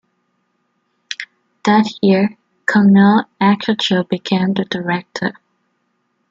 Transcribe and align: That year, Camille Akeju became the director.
That 1.65 1.87
year, 2.01 2.35
Camille 2.65 3.25
Akeju 3.39 4.09
became 4.09 4.55
the 4.55 4.65
director. 4.65 5.33